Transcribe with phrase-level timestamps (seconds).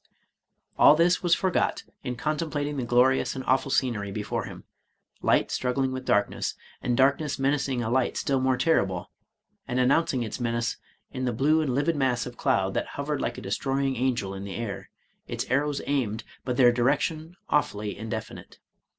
[0.79, 4.63] All this was forgot in contemplating the glorious and awful scenery before him,—
[5.23, 9.11] ^light struggling with darkness,— and darkness menacing a light still more terrible,
[9.67, 10.77] and announcing its menace
[11.11, 14.43] in the blue and livid mass of cloud that hovered like a destroying angel in
[14.43, 14.89] the air,
[15.27, 18.57] its arrows aimed, but their direction awfully indefinite.